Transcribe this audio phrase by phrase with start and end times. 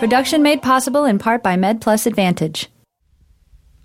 [0.00, 2.70] Production made possible in part by MedPlus Advantage.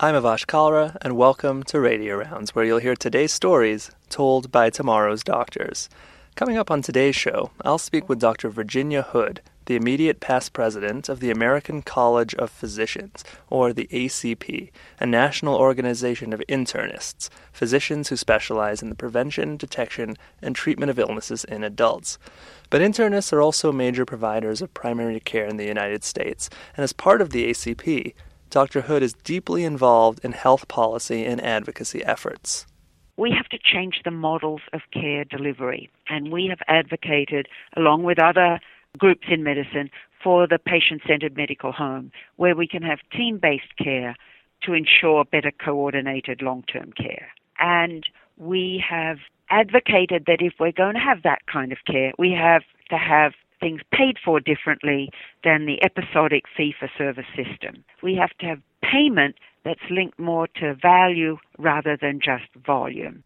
[0.00, 4.70] I'm Avash Kalra, and welcome to Radio Rounds, where you'll hear today's stories told by
[4.70, 5.90] tomorrow's doctors.
[6.34, 8.48] Coming up on today's show, I'll speak with Dr.
[8.48, 14.70] Virginia Hood, the immediate past president of the American College of Physicians, or the ACP,
[14.98, 20.98] a national organization of internists, physicians who specialize in the prevention, detection, and treatment of
[20.98, 22.18] illnesses in adults.
[22.70, 26.92] But internists are also major providers of primary care in the United States, and as
[26.92, 28.14] part of the ACP,
[28.50, 28.82] Dr.
[28.82, 32.66] Hood is deeply involved in health policy and advocacy efforts
[33.16, 35.90] we have to change the models of care delivery.
[36.08, 38.60] And we have advocated, along with other
[38.96, 39.90] groups in medicine,
[40.22, 44.16] for the patient centered medical home, where we can have team based care
[44.62, 47.28] to ensure better coordinated long term care.
[47.58, 48.04] And
[48.36, 49.18] we have
[49.50, 53.32] advocated that if we're going to have that kind of care, we have to have
[53.60, 55.10] things paid for differently
[55.44, 57.84] than the episodic fee for service system.
[58.02, 63.24] We have to have payment that's linked more to value rather than just volume.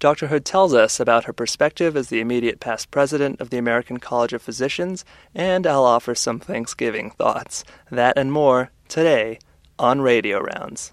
[0.00, 0.28] Dr.
[0.28, 4.32] Hood tells us about her perspective as the immediate past president of the American College
[4.32, 7.64] of Physicians, and I'll offer some Thanksgiving thoughts.
[7.90, 9.38] That and more today
[9.78, 10.92] on Radio Rounds.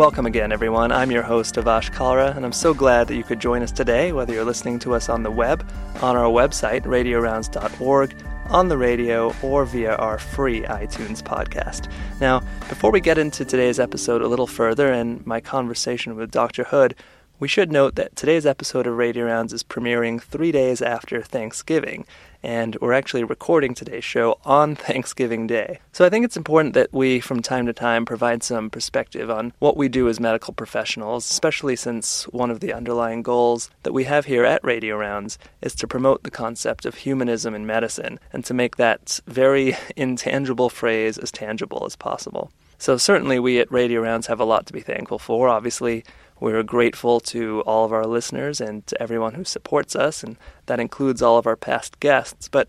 [0.00, 0.92] Welcome again, everyone.
[0.92, 4.12] I'm your host, Avash Kalra, and I'm so glad that you could join us today,
[4.12, 5.62] whether you're listening to us on the web,
[6.00, 8.14] on our website, radiorounds.org,
[8.46, 11.92] on the radio, or via our free iTunes podcast.
[12.18, 12.40] Now,
[12.70, 16.64] before we get into today's episode a little further and my conversation with Dr.
[16.64, 16.94] Hood,
[17.40, 22.04] we should note that today's episode of Radio Rounds is premiering three days after Thanksgiving,
[22.42, 25.80] and we're actually recording today's show on Thanksgiving Day.
[25.90, 29.54] So I think it's important that we, from time to time, provide some perspective on
[29.58, 34.04] what we do as medical professionals, especially since one of the underlying goals that we
[34.04, 38.44] have here at Radio Rounds is to promote the concept of humanism in medicine and
[38.44, 42.52] to make that very intangible phrase as tangible as possible.
[42.80, 45.48] So, certainly, we at Radio Rounds have a lot to be thankful for.
[45.48, 46.02] Obviously,
[46.40, 50.80] we're grateful to all of our listeners and to everyone who supports us, and that
[50.80, 52.48] includes all of our past guests.
[52.48, 52.68] But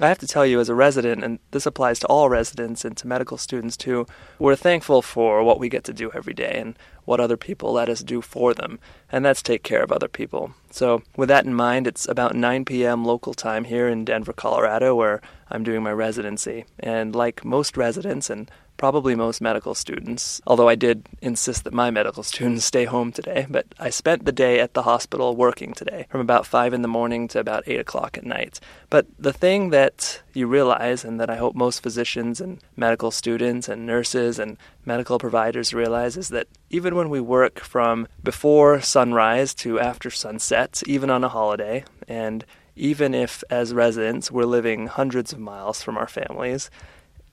[0.00, 2.96] I have to tell you, as a resident, and this applies to all residents and
[2.96, 4.06] to medical students too,
[4.38, 7.90] we're thankful for what we get to do every day and what other people let
[7.90, 8.78] us do for them,
[9.12, 10.54] and that's take care of other people.
[10.70, 13.04] So, with that in mind, it's about 9 p.m.
[13.04, 16.64] local time here in Denver, Colorado, where I'm doing my residency.
[16.78, 18.50] And like most residents and
[18.80, 23.46] probably most medical students, although I did insist that my medical students stay home today.
[23.46, 26.88] But I spent the day at the hospital working today from about 5 in the
[26.88, 28.58] morning to about 8 o'clock at night.
[28.88, 33.68] But the thing that you realize, and that I hope most physicians and medical students
[33.68, 39.52] and nurses and medical providers realize, is that even when we work from before sunrise
[39.56, 42.46] to after sunset, even on a holiday, and
[42.76, 46.70] even if as residents we're living hundreds of miles from our families,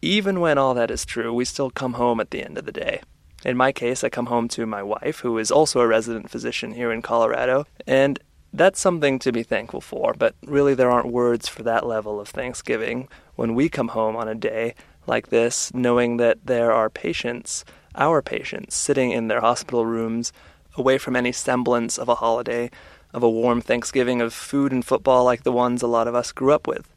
[0.01, 2.71] even when all that is true, we still come home at the end of the
[2.71, 3.01] day.
[3.45, 6.71] In my case, I come home to my wife, who is also a resident physician
[6.71, 8.19] here in Colorado, and
[8.53, 12.29] that's something to be thankful for, but really there aren't words for that level of
[12.29, 14.73] thanksgiving when we come home on a day
[15.05, 17.63] like this, knowing that there are patients,
[17.95, 20.33] our patients, sitting in their hospital rooms,
[20.75, 22.69] away from any semblance of a holiday,
[23.13, 26.31] of a warm Thanksgiving of food and football like the ones a lot of us
[26.31, 26.87] grew up with.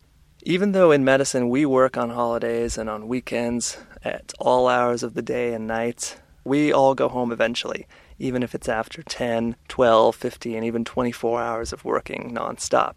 [0.43, 5.13] Even though in medicine we work on holidays and on weekends at all hours of
[5.13, 7.87] the day and night, we all go home eventually,
[8.19, 12.97] even if it's after 10, 12, 15, even 24 hours of working nonstop.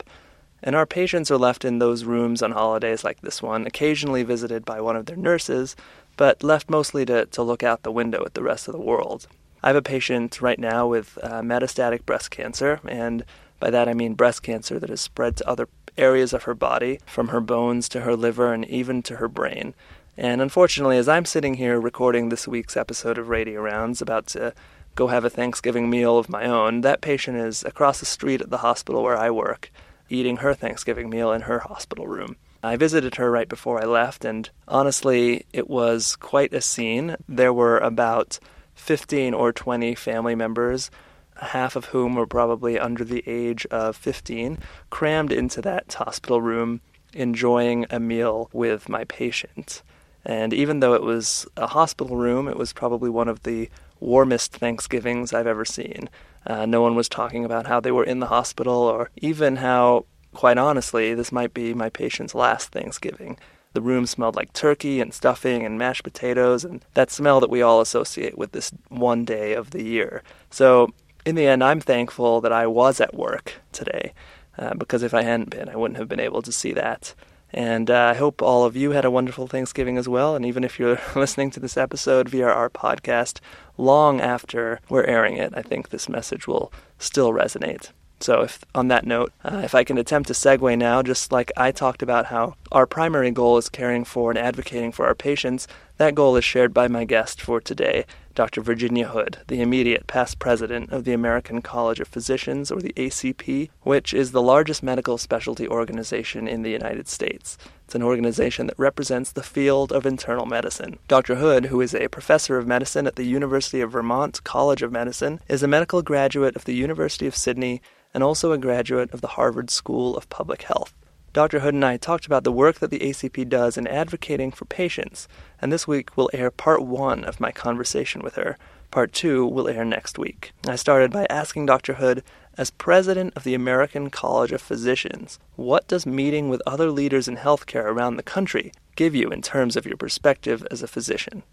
[0.62, 4.64] And our patients are left in those rooms on holidays like this one, occasionally visited
[4.64, 5.76] by one of their nurses,
[6.16, 9.28] but left mostly to, to look out the window at the rest of the world.
[9.62, 13.26] I have a patient right now with uh, metastatic breast cancer, and
[13.60, 15.68] by that I mean breast cancer that has spread to other
[15.98, 19.74] areas of her body, from her bones to her liver and even to her brain.
[20.18, 24.54] And unfortunately, as I'm sitting here recording this week's episode of Radio Rounds, about to
[24.96, 28.50] go have a Thanksgiving meal of my own, that patient is across the street at
[28.50, 29.72] the hospital where I work,
[30.10, 32.36] eating her Thanksgiving meal in her hospital room.
[32.62, 37.18] I visited her right before I left, and honestly, it was quite a scene.
[37.28, 38.40] There were about
[38.76, 40.90] 15 or 20 family members
[41.38, 44.58] half of whom were probably under the age of 15,
[44.90, 46.82] crammed into that hospital room
[47.14, 49.84] enjoying a meal with my patient.
[50.26, 53.70] And even though it was a hospital room, it was probably one of the
[54.00, 56.10] warmest Thanksgivings I've ever seen.
[56.46, 60.06] Uh, no one was talking about how they were in the hospital or even how,
[60.34, 63.38] quite honestly, this might be my patient's last Thanksgiving.
[63.74, 67.62] The room smelled like turkey and stuffing and mashed potatoes, and that smell that we
[67.62, 70.22] all associate with this one day of the year.
[70.52, 70.94] So,
[71.26, 74.14] in the end, I'm thankful that I was at work today,
[74.58, 77.16] uh, because if I hadn't been, I wouldn't have been able to see that.
[77.54, 80.36] And uh, I hope all of you had a wonderful Thanksgiving as well.
[80.36, 83.40] And even if you're listening to this episode via our podcast
[83.78, 87.92] long after we're airing it, I think this message will still resonate.
[88.24, 91.52] So, if on that note, uh, if I can attempt to segue now, just like
[91.58, 95.68] I talked about how our primary goal is caring for and advocating for our patients,
[95.98, 98.62] that goal is shared by my guest for today, Dr.
[98.62, 103.70] Virginia Hood, the immediate past president of the American College of Physicians, or the ACP,
[103.82, 107.58] which is the largest medical specialty organization in the United States.
[107.94, 110.98] It's an organization that represents the field of internal medicine.
[111.08, 111.36] Dr.
[111.36, 115.40] Hood, who is a professor of medicine at the University of Vermont College of Medicine,
[115.48, 119.38] is a medical graduate of the University of Sydney and also a graduate of the
[119.38, 120.92] Harvard School of Public Health.
[121.34, 121.60] Dr.
[121.60, 125.28] Hood and I talked about the work that the ACP does in advocating for patients,
[125.62, 128.58] and this week we'll air part one of my conversation with her.
[128.90, 130.52] Part two will air next week.
[130.68, 131.94] I started by asking Dr.
[131.94, 132.24] Hood,
[132.58, 137.38] as president of the American College of Physicians, what does meeting with other leaders in
[137.38, 141.44] healthcare around the country give you in terms of your perspective as a physician?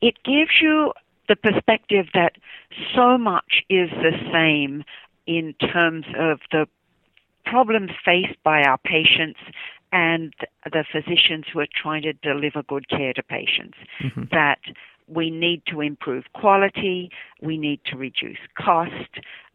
[0.00, 0.92] It gives you
[1.28, 2.36] the perspective that
[2.94, 4.84] so much is the same
[5.26, 6.66] in terms of the
[7.44, 9.40] problems faced by our patients
[9.92, 10.32] and
[10.64, 13.78] the physicians who are trying to deliver good care to patients.
[14.00, 14.24] Mm-hmm.
[14.32, 14.58] That
[15.06, 19.10] we need to improve quality, we need to reduce cost,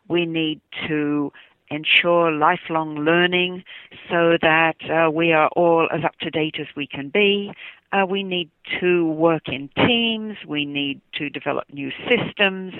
[0.07, 1.31] we need to
[1.69, 3.63] ensure lifelong learning
[4.09, 7.51] so that uh, we are all as up to date as we can be.
[7.91, 12.73] Uh, we need to work in teams, we need to develop new systems,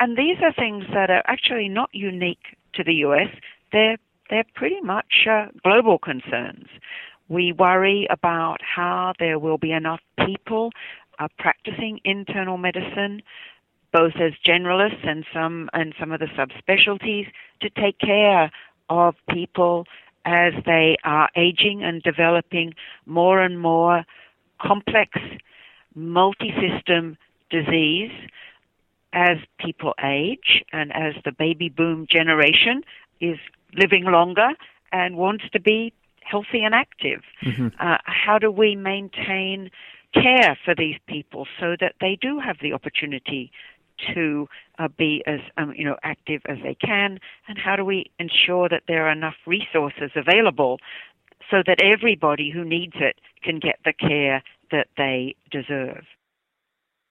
[0.00, 3.28] and these are things that are actually not unique to the US.
[3.72, 3.96] They're
[4.28, 6.66] they're pretty much uh, global concerns.
[7.28, 10.70] We worry about how there will be enough people
[11.18, 13.22] uh, practicing internal medicine,
[13.96, 17.26] both as generalists and some and some of the subspecialties,
[17.60, 18.50] to take care
[18.90, 19.86] of people
[20.24, 22.74] as they are aging and developing
[23.06, 24.04] more and more
[24.60, 25.18] complex
[25.94, 27.16] multi-system
[27.50, 28.10] disease
[29.12, 32.82] as people age and as the baby boom generation
[33.20, 33.38] is
[33.72, 34.50] living longer
[34.92, 37.22] and wants to be healthy and active.
[37.42, 37.68] Mm-hmm.
[37.80, 39.70] Uh, how do we maintain
[40.12, 43.50] care for these people so that they do have the opportunity
[44.14, 44.48] to
[44.78, 48.68] uh, be as um, you know active as they can, and how do we ensure
[48.68, 50.78] that there are enough resources available
[51.50, 56.04] so that everybody who needs it can get the care that they deserve?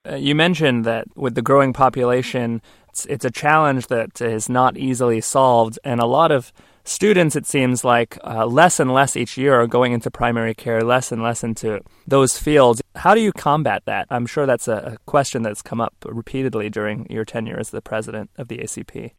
[0.08, 4.78] Uh, you mentioned that with the growing population, it's, it's a challenge that is not
[4.78, 6.54] easily solved, and a lot of
[6.86, 10.82] students, it seems like, uh, less and less each year are going into primary care,
[10.82, 12.82] less and less into those fields.
[12.96, 14.08] How do you combat that?
[14.10, 17.82] I'm sure that's a, a question that's come up repeatedly during your tenure as the
[17.82, 19.12] president of the ACP.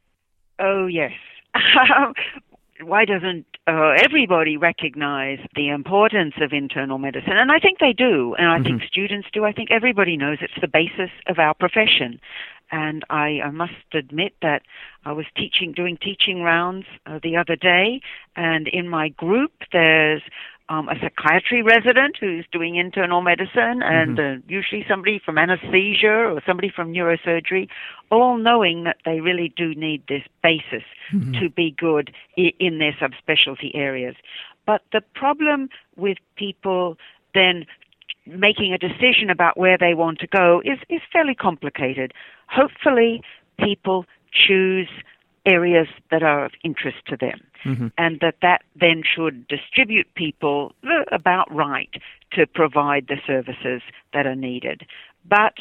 [0.58, 1.12] Oh, yes.
[2.82, 7.36] why doesn't uh, everybody recognize the importance of internal medicine?
[7.36, 8.64] And I think they do, and I mm-hmm.
[8.64, 9.44] think students do.
[9.44, 12.20] I think everybody knows it's the basis of our profession.
[12.70, 14.62] And I, I must admit that
[15.04, 18.00] I was teaching, doing teaching rounds uh, the other day,
[18.34, 20.22] and in my group there's
[20.68, 24.40] um, a psychiatry resident who's doing internal medicine, and mm-hmm.
[24.40, 27.68] uh, usually somebody from anesthesia or somebody from neurosurgery,
[28.10, 30.82] all knowing that they really do need this basis
[31.12, 31.32] mm-hmm.
[31.34, 34.16] to be good I- in their subspecialty areas.
[34.66, 36.96] But the problem with people
[37.32, 37.66] then
[38.26, 42.12] making a decision about where they want to go is, is fairly complicated.
[42.48, 43.22] Hopefully,
[43.58, 44.88] people choose
[45.46, 47.40] areas that are of interest to them.
[47.64, 47.88] Mm-hmm.
[47.98, 50.72] And that that then should distribute people
[51.10, 51.90] about right
[52.32, 53.82] to provide the services
[54.12, 54.82] that are needed.
[55.28, 55.54] But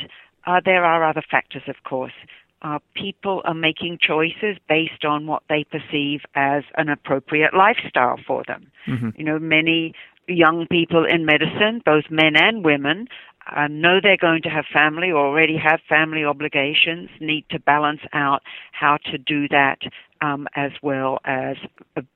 [0.46, 2.14] uh, there are other factors, of course.
[2.62, 8.44] Uh, people are making choices based on what they perceive as an appropriate lifestyle for
[8.48, 8.72] them.
[8.88, 9.10] Mm-hmm.
[9.18, 9.94] You know, many
[10.28, 13.08] young people in medicine, both men and women,
[13.56, 18.02] uh, know they're going to have family or already have family obligations, need to balance
[18.14, 18.42] out
[18.72, 19.80] how to do that
[20.22, 21.58] um, as well as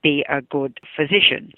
[0.01, 1.51] be a good physician.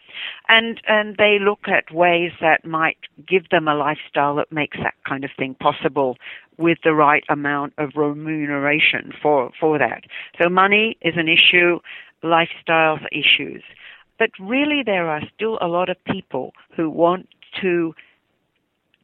[0.50, 4.96] And, and they look at ways that might give them a lifestyle that makes that
[5.08, 6.18] kind of thing possible
[6.58, 10.04] with the right amount of remuneration for, for that.
[10.42, 11.80] So money is an issue,
[12.24, 13.64] lifestyles issues.
[14.22, 17.28] But really there are still a lot of people who want
[17.60, 17.96] to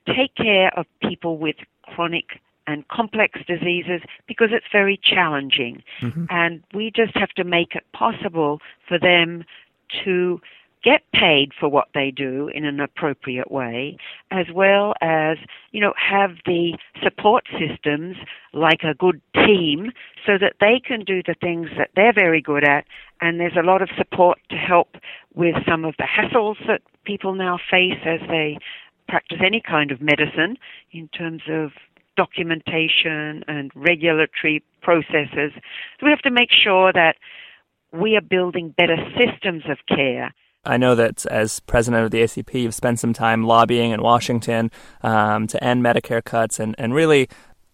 [0.06, 5.82] take care of people with chronic and complex diseases because it's very challenging.
[6.02, 6.26] Mm-hmm.
[6.30, 9.44] And we just have to make it possible for them
[10.06, 10.40] to
[10.84, 13.98] get paid for what they do in an appropriate way,
[14.30, 15.38] as well as,
[15.72, 18.18] you know, have the support systems
[18.54, 19.92] like a good team
[20.28, 22.86] so that they can do the things that they're very good at.
[23.22, 24.96] And there's a lot of support to help
[25.34, 28.58] with some of the hassles that people now face as they
[29.08, 30.58] practice any kind of medicine
[30.92, 31.72] in terms of
[32.16, 35.52] documentation and regulatory processes.
[36.00, 37.16] So we have to make sure that
[37.94, 40.34] we are building better systems of care.
[40.66, 44.70] I know that as president of the ACP, you've spent some time lobbying in Washington
[45.02, 47.30] um, to end Medicare cuts and, and really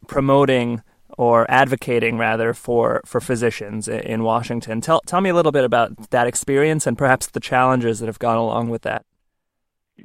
[0.07, 0.83] promoting
[1.17, 4.82] or advocating rather for, for physicians in Washington.
[4.82, 8.20] Tell, tell me a little bit about that experience and perhaps the challenges that have
[8.20, 9.05] gone along with that.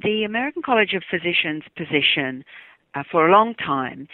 [0.03, 2.45] The American College of Physicians position
[2.95, 4.07] uh, for a long time,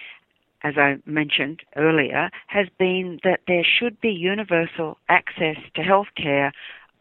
[0.64, 6.52] as I mentioned earlier, has been that there should be universal access to health care,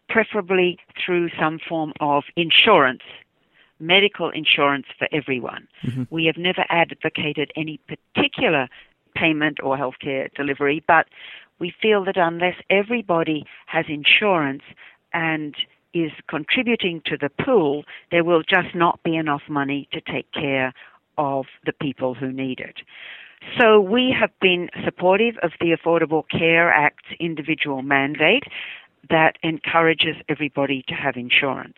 [0.08, 3.02] preferably through some form of insurance,
[3.80, 5.66] medical insurance for everyone.
[5.84, 6.02] Mm-hmm.
[6.10, 8.68] We have never advocated any particular
[9.14, 11.06] payment or healthcare delivery, but
[11.59, 14.62] we feel that unless everybody has insurance
[15.12, 15.54] and
[15.92, 20.75] is contributing to the pool, there will just not be enough money to take care
[21.16, 22.78] of the people who need it.
[23.59, 28.44] So we have been supportive of the Affordable Care Act's individual mandate
[29.11, 31.76] that encourages everybody to have insurance.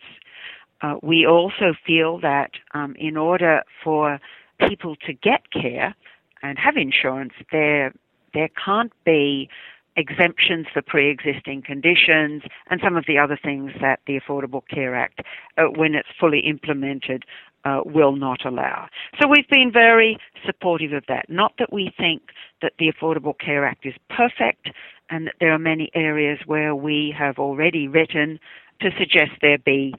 [0.81, 4.19] Uh, we also feel that um, in order for
[4.67, 5.95] people to get care
[6.43, 7.93] and have insurance, there
[8.33, 9.49] there can't be
[9.95, 15.21] exemptions for pre-existing conditions and some of the other things that the Affordable Care Act,
[15.57, 17.23] uh, when it's fully implemented,
[17.65, 18.87] uh, will not allow.
[19.19, 21.29] So we've been very supportive of that.
[21.29, 22.21] Not that we think
[22.61, 24.69] that the Affordable Care Act is perfect
[25.09, 28.39] and that there are many areas where we have already written
[28.81, 29.95] to suggest there be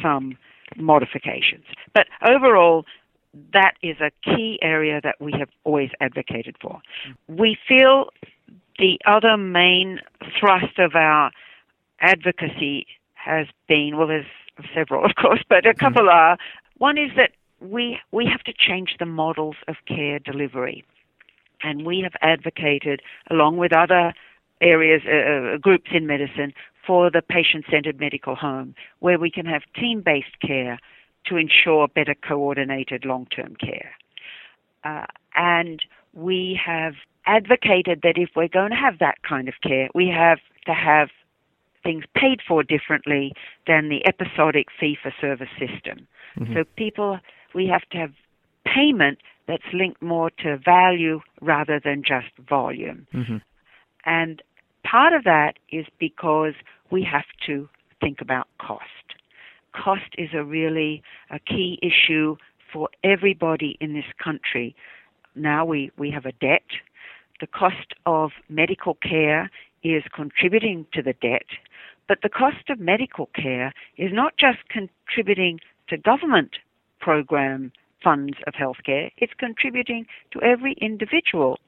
[0.00, 0.38] some
[0.76, 1.64] modifications.
[1.92, 2.84] But overall,
[3.52, 6.80] that is a key area that we have always advocated for.
[7.28, 8.10] We feel
[8.78, 10.00] the other main
[10.38, 11.30] thrust of our
[12.00, 14.26] advocacy has been well, there's
[14.74, 15.78] several, of course, but a mm-hmm.
[15.78, 16.36] couple are.
[16.78, 20.84] One is that we we have to change the models of care delivery,
[21.62, 24.12] and we have advocated, along with other
[24.60, 26.52] areas, uh, uh groups in medicine,
[26.86, 30.78] for the patient-centered medical home, where we can have team-based care
[31.26, 33.92] to ensure better coordinated long-term care.
[34.84, 36.94] Uh, and we have
[37.26, 41.08] advocated that if we're going to have that kind of care, we have to have
[41.82, 43.32] things paid for differently
[43.66, 46.06] than the episodic fee for service system.
[46.38, 46.54] Mm-hmm.
[46.54, 47.18] So people,
[47.54, 48.12] we have to have
[48.64, 53.06] payment that's linked more to value rather than just volume.
[53.12, 53.38] Mm-hmm.
[54.04, 54.42] And
[54.84, 56.54] part of that is because
[56.90, 57.68] we have to
[58.00, 58.82] think about cost.
[59.74, 62.36] Cost is a really a key issue
[62.72, 64.74] for everybody in this country.
[65.34, 66.62] Now we, we have a debt
[67.42, 69.50] the cost of medical care
[69.82, 71.46] is contributing to the debt,
[72.06, 76.52] but the cost of medical care is not just contributing to government
[77.00, 81.58] program funds of healthcare, it's contributing to every individual's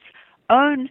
[0.49, 0.89] own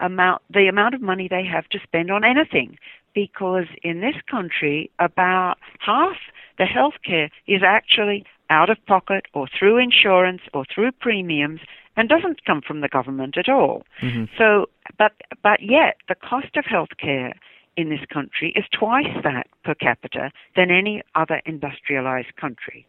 [0.00, 2.78] amount, the amount of money they have to spend on anything.
[3.14, 6.16] Because in this country, about half
[6.58, 11.60] the healthcare is actually out of pocket or through insurance or through premiums
[11.96, 13.84] and doesn't come from the government at all.
[14.02, 14.24] Mm-hmm.
[14.36, 14.68] So,
[14.98, 17.34] but but yet the cost of healthcare
[17.76, 22.86] in this country is twice that per capita than any other industrialized country.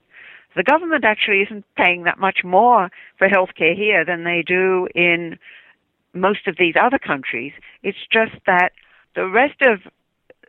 [0.56, 5.38] The government actually isn't paying that much more for healthcare here than they do in
[6.14, 7.52] most of these other countries.
[7.84, 8.72] It's just that
[9.16, 9.82] the rest of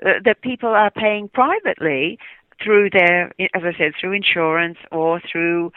[0.04, 2.18] uh, the people are paying privately
[2.62, 5.72] through their, as I said, through insurance or through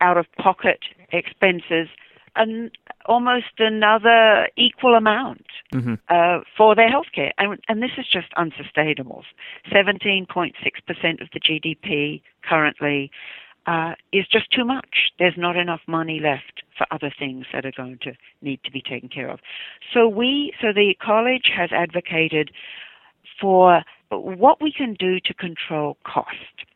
[0.00, 0.80] out of pocket
[1.12, 1.88] expenses
[2.36, 2.70] an
[3.06, 5.94] almost another equal amount mm-hmm.
[6.08, 9.24] uh, for their healthcare, and, and this is just unsustainable.
[9.72, 13.10] Seventeen point six percent of the GDP currently
[13.66, 15.12] uh, is just too much.
[15.18, 18.12] There's not enough money left for other things that are going to
[18.42, 19.40] need to be taken care of.
[19.92, 22.50] So we, so the college has advocated
[23.40, 26.66] for what we can do to control cost,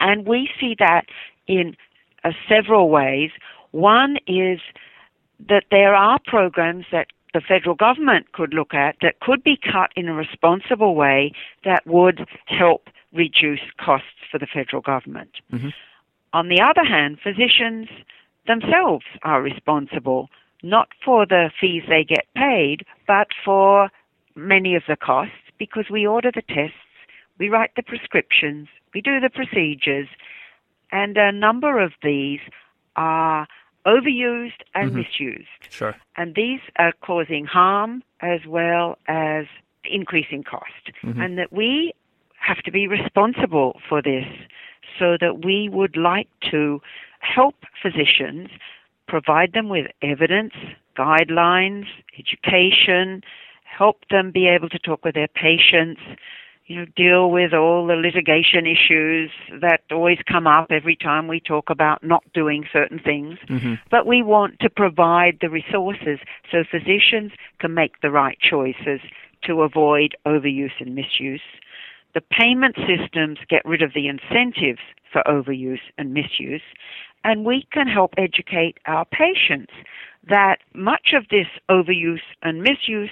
[0.00, 1.06] and we see that
[1.46, 1.76] in
[2.24, 3.30] uh, several ways.
[3.70, 4.60] One is
[5.48, 9.92] that there are programs that the federal government could look at that could be cut
[9.94, 11.32] in a responsible way
[11.64, 15.30] that would help reduce costs for the federal government.
[15.52, 15.68] Mm-hmm.
[16.32, 17.88] On the other hand, physicians
[18.46, 20.28] themselves are responsible
[20.62, 23.90] not for the fees they get paid, but for
[24.34, 26.76] many of the costs because we order the tests,
[27.38, 30.08] we write the prescriptions, we do the procedures,
[30.90, 32.40] and a number of these
[32.96, 33.46] are
[33.86, 34.94] overused and Mhm.
[34.94, 35.62] misused.
[35.70, 35.94] Sure.
[36.16, 39.46] And these are causing harm as well as
[39.84, 40.92] increasing cost.
[41.02, 41.24] Mhm.
[41.24, 41.92] And that we
[42.38, 44.26] have to be responsible for this
[44.98, 46.82] so that we would like to
[47.20, 48.50] help physicians
[49.06, 50.54] provide them with evidence,
[50.96, 51.86] guidelines,
[52.18, 53.22] education,
[53.76, 56.00] help them be able to talk with their patients,
[56.66, 61.40] you know, deal with all the litigation issues that always come up every time we
[61.40, 63.38] talk about not doing certain things.
[63.48, 66.18] hmm But we want to provide the resources
[66.50, 69.00] so physicians can make the right choices
[69.44, 71.40] to avoid overuse and misuse.
[72.14, 74.80] The payment systems get rid of the incentives
[75.12, 76.62] for overuse and misuse,
[77.24, 79.72] and we can help educate our patients
[80.28, 83.10] that much of this overuse and misuse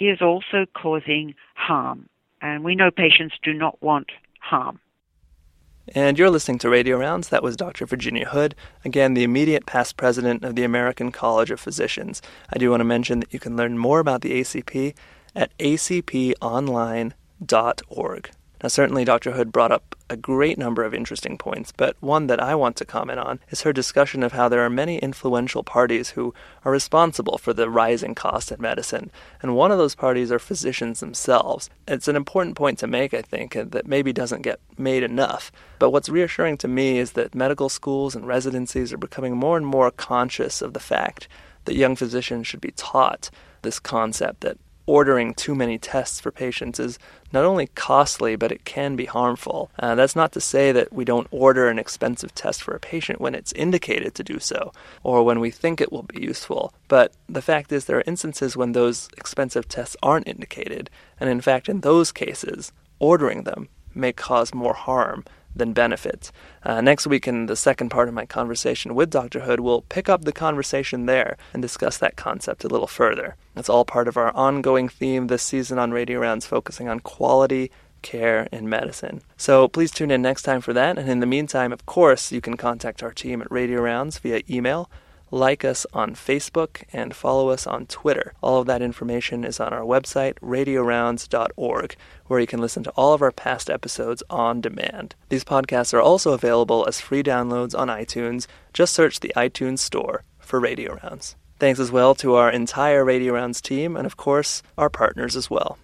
[0.00, 2.08] is also causing harm.
[2.40, 4.10] And we know patients do not want
[4.40, 4.80] harm.
[5.94, 7.28] And you're listening to Radio Rounds.
[7.28, 7.86] That was Dr.
[7.86, 12.20] Virginia Hood, again, the immediate past president of the American College of Physicians.
[12.52, 14.96] I do want to mention that you can learn more about the ACP
[15.36, 17.12] at acponline.org.
[18.62, 19.32] Now, certainly, Dr.
[19.32, 22.84] Hood brought up a great number of interesting points, but one that I want to
[22.84, 26.32] comment on is her discussion of how there are many influential parties who
[26.64, 29.10] are responsible for the rising cost in medicine,
[29.42, 31.68] and one of those parties are physicians themselves.
[31.86, 35.52] It's an important point to make, I think, that maybe doesn't get made enough.
[35.78, 39.66] But what's reassuring to me is that medical schools and residencies are becoming more and
[39.66, 41.28] more conscious of the fact
[41.66, 43.28] that young physicians should be taught
[43.62, 44.56] this concept that
[44.86, 46.98] ordering too many tests for patients is
[47.32, 49.70] not only costly, but it can be harmful.
[49.78, 53.20] Uh, that's not to say that we don't order an expensive test for a patient
[53.20, 56.72] when it's indicated to do so, or when we think it will be useful.
[56.88, 60.88] But the fact is, there are instances when those expensive tests aren't indicated,
[61.18, 65.24] and in fact, in those cases, ordering them may cause more harm
[65.58, 66.30] than benefit.
[66.62, 69.40] Uh, next week, in the second part of my conversation with Dr.
[69.40, 73.36] Hood, we'll pick up the conversation there and discuss that concept a little further.
[73.56, 77.70] It's all part of our ongoing theme this season on Radio Rounds, focusing on quality
[78.02, 79.22] care in medicine.
[79.36, 80.98] So please tune in next time for that.
[80.98, 84.42] And in the meantime, of course, you can contact our team at Radio Rounds via
[84.48, 84.90] email
[85.36, 88.32] like us on Facebook, and follow us on Twitter.
[88.42, 91.96] All of that information is on our website, radiorounds.org,
[92.26, 95.14] where you can listen to all of our past episodes on demand.
[95.28, 98.46] These podcasts are also available as free downloads on iTunes.
[98.72, 101.36] Just search the iTunes Store for Radio Rounds.
[101.58, 105.48] Thanks as well to our entire Radio Rounds team, and of course, our partners as
[105.48, 105.78] well.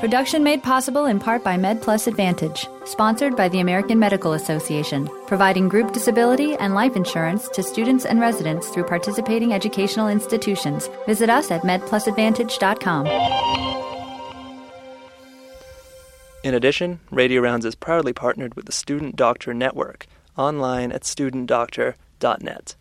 [0.00, 5.70] Production made possible in part by MedPlus Advantage, sponsored by the American Medical Association, providing
[5.70, 10.90] group disability and life insurance to students and residents through participating educational institutions.
[11.06, 13.06] Visit us at medplusadvantage.com.
[16.44, 20.04] In addition, Radio Rounds is proudly partnered with the Student Doctor Network,
[20.36, 22.74] online at studentdoctor.net.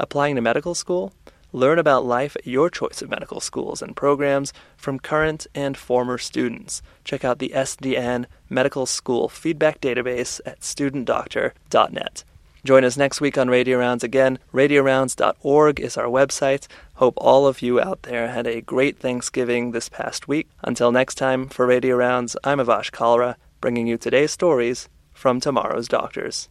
[0.00, 1.12] Applying to medical school?
[1.52, 6.16] Learn about life at your choice of medical schools and programs from current and former
[6.16, 6.80] students.
[7.04, 12.24] Check out the SDN Medical School Feedback Database at studentdoctor.net.
[12.64, 14.38] Join us next week on Radio Rounds again.
[14.54, 16.68] RadioRounds.org is our website.
[16.94, 20.48] Hope all of you out there had a great Thanksgiving this past week.
[20.62, 25.88] Until next time, for Radio Rounds, I'm Avash Kalra, bringing you today's stories from tomorrow's
[25.88, 26.48] doctors.